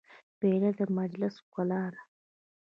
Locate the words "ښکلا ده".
1.45-2.01